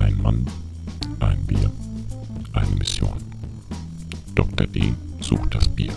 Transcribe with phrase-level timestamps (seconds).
[0.00, 0.46] Ein Mann,
[1.20, 1.70] ein Bier,
[2.54, 3.22] eine Mission.
[4.34, 4.66] Dr.
[4.66, 5.92] D sucht das Bier.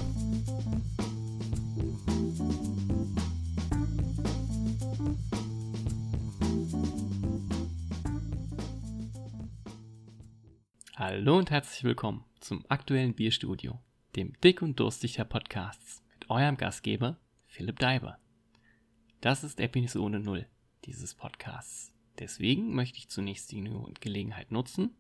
[10.98, 13.80] Hallo und herzlich willkommen zum aktuellen Bierstudio,
[14.18, 17.16] dem Dick und Durstig der Podcasts mit eurem Gastgeber
[17.48, 18.18] Philipp Daiber.
[19.22, 20.46] Das ist Episode 0
[20.84, 21.93] dieses Podcasts.
[22.20, 23.68] Deswegen möchte ich zunächst die
[24.00, 24.96] Gelegenheit nutzen,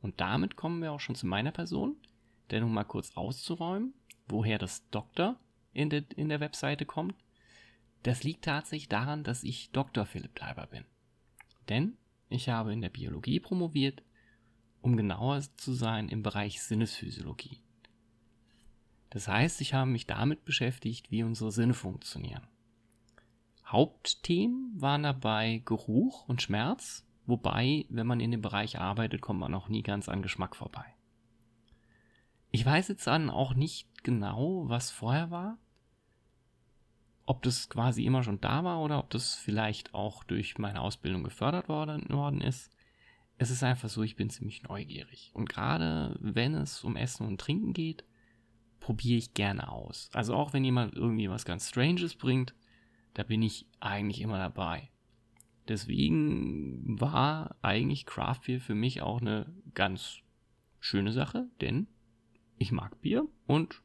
[0.00, 1.96] Und damit kommen wir auch schon zu meiner Person,
[2.50, 3.92] denn um mal kurz auszuräumen,
[4.28, 5.38] woher das Doktor
[5.72, 7.16] in der, in der Webseite kommt,
[8.02, 10.06] das liegt tatsächlich daran, dass ich Dr.
[10.06, 10.84] Philipp Leiber bin.
[11.68, 11.96] Denn
[12.32, 14.02] ich habe in der Biologie promoviert,
[14.80, 17.60] um genauer zu sein im Bereich Sinnesphysiologie.
[19.10, 22.46] Das heißt, ich habe mich damit beschäftigt, wie unsere Sinne funktionieren.
[23.66, 29.54] Hauptthemen waren dabei Geruch und Schmerz, wobei, wenn man in dem Bereich arbeitet, kommt man
[29.54, 30.84] auch nie ganz an Geschmack vorbei.
[32.50, 35.58] Ich weiß jetzt dann auch nicht genau, was vorher war,
[37.32, 41.24] ob das quasi immer schon da war oder ob das vielleicht auch durch meine Ausbildung
[41.24, 42.70] gefördert worden, worden ist.
[43.38, 45.30] Es ist einfach so, ich bin ziemlich neugierig.
[45.32, 48.04] Und gerade wenn es um Essen und Trinken geht,
[48.80, 50.10] probiere ich gerne aus.
[50.12, 52.54] Also auch wenn jemand irgendwie was ganz Stranges bringt,
[53.14, 54.90] da bin ich eigentlich immer dabei.
[55.68, 60.18] Deswegen war eigentlich Craft Beer für mich auch eine ganz
[60.80, 61.86] schöne Sache, denn
[62.58, 63.80] ich mag Bier und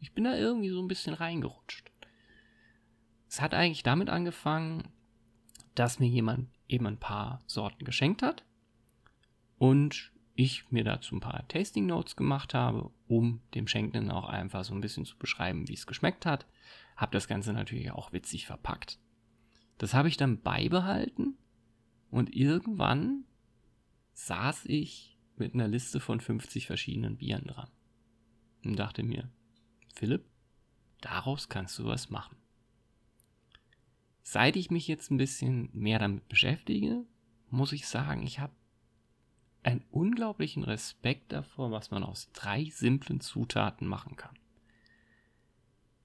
[0.00, 1.90] ich bin da irgendwie so ein bisschen reingerutscht.
[3.36, 4.88] Es hat eigentlich damit angefangen,
[5.74, 8.46] dass mir jemand eben ein paar Sorten geschenkt hat
[9.58, 14.64] und ich mir dazu ein paar Tasting Notes gemacht habe, um dem Schenkenden auch einfach
[14.64, 16.46] so ein bisschen zu beschreiben, wie es geschmeckt hat.
[16.96, 18.98] Habe das Ganze natürlich auch witzig verpackt.
[19.76, 21.36] Das habe ich dann beibehalten
[22.10, 23.24] und irgendwann
[24.14, 27.68] saß ich mit einer Liste von 50 verschiedenen Bieren dran
[28.64, 29.28] und dachte mir,
[29.94, 30.24] Philipp,
[31.02, 32.38] daraus kannst du was machen.
[34.28, 37.04] Seit ich mich jetzt ein bisschen mehr damit beschäftige,
[37.48, 38.52] muss ich sagen, ich habe
[39.62, 44.36] einen unglaublichen Respekt davor, was man aus drei simplen Zutaten machen kann.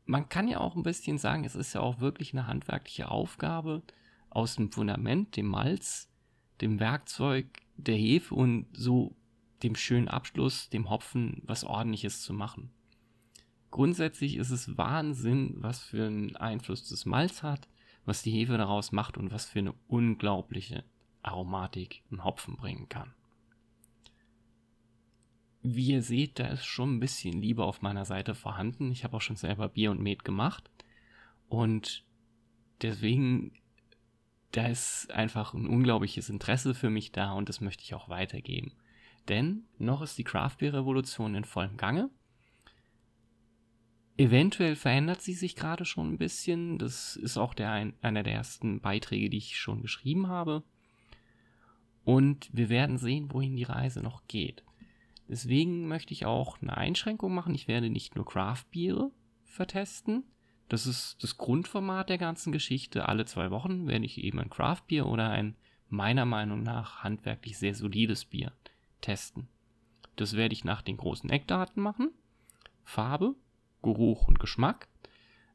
[0.06, 3.82] Man kann ja auch ein bisschen sagen, es ist ja auch wirklich eine handwerkliche Aufgabe,
[4.30, 6.08] aus dem Fundament, dem Malz,
[6.62, 9.16] dem Werkzeug, der Hefe und so
[9.64, 12.70] dem schönen Abschluss, dem Hopfen, was ordentliches zu machen.
[13.72, 17.68] Grundsätzlich ist es Wahnsinn, was für einen Einfluss das Malz hat,
[18.06, 20.84] was die Hefe daraus macht und was für eine unglaubliche
[21.22, 23.14] Aromatik ein Hopfen bringen kann.
[25.64, 28.92] Wie ihr seht, da ist schon ein bisschen Liebe auf meiner Seite vorhanden.
[28.92, 30.72] Ich habe auch schon selber Bier und Met gemacht.
[31.50, 32.04] Und
[32.82, 33.54] deswegen,
[34.52, 38.72] da ist einfach ein unglaubliches Interesse für mich da und das möchte ich auch weitergeben.
[39.30, 42.10] Denn noch ist die Craft Beer Revolution in vollem Gange.
[44.18, 46.78] Eventuell verändert sie sich gerade schon ein bisschen.
[46.78, 50.64] Das ist auch der ein, einer der ersten Beiträge, die ich schon geschrieben habe.
[52.04, 54.64] Und wir werden sehen, wohin die Reise noch geht.
[55.28, 57.56] Deswegen möchte ich auch eine Einschränkung machen.
[57.56, 59.12] Ich werde nicht nur Craft-Biere
[59.46, 60.24] vertesten.
[60.68, 63.08] Das ist das Grundformat der ganzen Geschichte.
[63.08, 65.56] Alle zwei Wochen werde ich eben ein Craft-Bier oder ein
[65.90, 68.54] meiner Meinung nach handwerklich sehr solides Bier
[69.02, 69.48] testen.
[70.16, 72.12] Das werde ich nach den großen Eckdaten machen.
[72.84, 73.36] Farbe,
[73.82, 74.88] Geruch und Geschmack.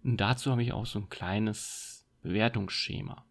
[0.02, 3.24] Und dazu habe ich auch so ein kleines Bewertungsschema.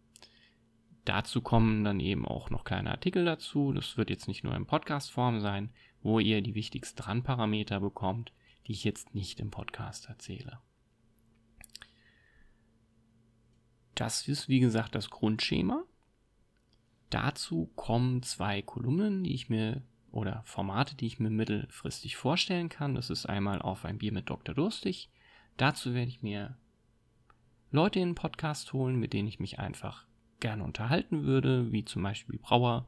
[1.06, 3.72] Dazu kommen dann eben auch noch kleine Artikel dazu.
[3.72, 5.70] Das wird jetzt nicht nur in Podcast-Form sein,
[6.02, 8.34] wo ihr die wichtigsten Randparameter bekommt,
[8.66, 10.60] die ich jetzt nicht im Podcast erzähle.
[13.94, 15.84] Das ist, wie gesagt, das Grundschema.
[17.10, 19.84] Dazu kommen zwei Kolumnen, die ich mir
[20.16, 22.96] oder Formate, die ich mir mittelfristig vorstellen kann.
[22.96, 24.56] Das ist einmal auf ein Bier mit Dr.
[24.56, 25.10] Durstig.
[25.58, 26.58] Dazu werde ich mir
[27.72, 30.06] Leute in den Podcast holen, mit denen ich mich einfach
[30.40, 32.88] gerne unterhalten würde, wie zum Beispiel Brauer,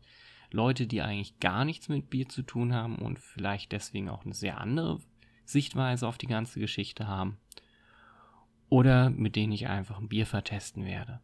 [0.51, 4.33] Leute, die eigentlich gar nichts mit Bier zu tun haben und vielleicht deswegen auch eine
[4.33, 5.01] sehr andere
[5.43, 7.37] Sichtweise auf die ganze Geschichte haben.
[8.69, 11.19] Oder mit denen ich einfach ein Bier vertesten werde.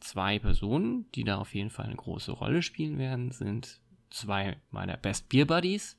[0.00, 4.96] Zwei Personen, die da auf jeden Fall eine große Rolle spielen werden, sind zwei meiner
[4.96, 5.96] Best Beer Buddies.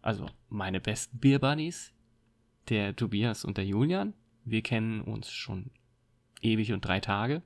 [0.00, 1.92] Also meine besten Beer Buddies.
[2.68, 4.14] Der Tobias und der Julian.
[4.44, 5.70] Wir kennen uns schon
[6.40, 7.42] ewig und drei Tage.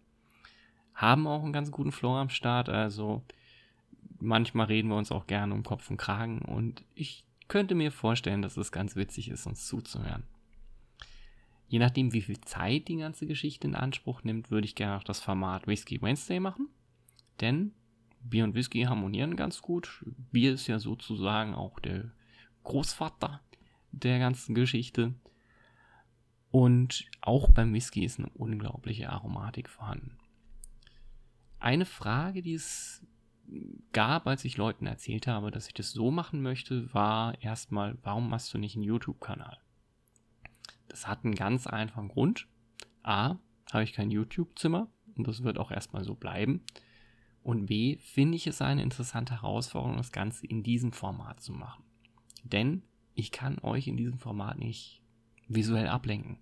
[0.94, 2.68] Haben auch einen ganz guten Flow am Start.
[2.68, 3.22] Also
[4.18, 8.42] manchmal reden wir uns auch gerne um Kopf und Kragen und ich könnte mir vorstellen,
[8.42, 10.24] dass es ganz witzig ist, uns zuzuhören.
[11.68, 15.04] Je nachdem, wie viel Zeit die ganze Geschichte in Anspruch nimmt, würde ich gerne auch
[15.04, 16.68] das Format Whisky Wednesday machen.
[17.40, 17.72] Denn
[18.28, 20.04] Bier und Whisky harmonieren ganz gut.
[20.32, 22.10] Bier ist ja sozusagen auch der
[22.64, 23.40] Großvater
[23.92, 25.14] der ganzen Geschichte.
[26.50, 30.16] Und auch beim Whisky ist eine unglaubliche Aromatik vorhanden.
[31.58, 33.04] Eine Frage, die es
[33.92, 38.28] gab, als ich Leuten erzählt habe, dass ich das so machen möchte, war erstmal, warum
[38.28, 39.58] machst du nicht einen YouTube-Kanal?
[40.88, 42.46] Das hat einen ganz einfachen Grund.
[43.02, 43.36] A,
[43.70, 46.62] habe ich kein YouTube-Zimmer und das wird auch erstmal so bleiben.
[47.46, 51.84] Und B, finde ich es eine interessante Herausforderung, das Ganze in diesem Format zu machen.
[52.42, 52.82] Denn
[53.14, 55.00] ich kann euch in diesem Format nicht
[55.46, 56.38] visuell ablenken.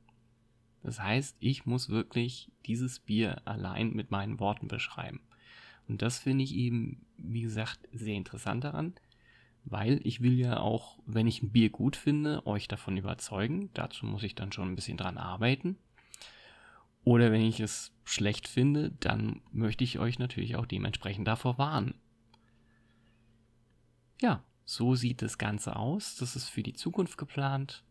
[0.83, 5.21] Das heißt, ich muss wirklich dieses Bier allein mit meinen Worten beschreiben.
[5.89, 8.95] Und das finde ich eben, wie gesagt, sehr interessant daran,
[9.67, 13.69] weil ich will ja auch, wenn ich ein Bier gut finde, euch davon überzeugen.
[13.75, 15.77] Dazu muss ich dann schon ein bisschen dran arbeiten.
[17.05, 21.95] Oder wenn ich es schlecht finde, dann möchte ich euch natürlich auch dementsprechend davor warnen.
[24.21, 26.17] Ja, so sieht das Ganze aus.
[26.17, 27.85] Das ist für die Zukunft geplant.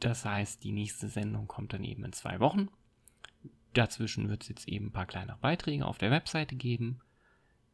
[0.00, 2.68] Das heißt, die nächste Sendung kommt dann eben in zwei Wochen.
[3.72, 7.00] Dazwischen wird es jetzt eben ein paar kleine Beiträge auf der Webseite geben.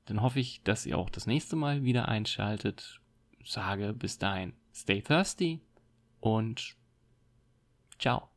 [0.04, 3.00] Dann hoffe ich, dass ihr auch das nächste Mal wieder einschaltet.
[3.44, 5.60] Sage bis dahin, stay thirsty
[6.20, 6.76] und
[7.98, 8.28] ciao.